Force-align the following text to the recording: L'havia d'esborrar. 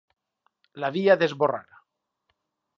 L'havia 0.85 1.17
d'esborrar. 1.23 1.63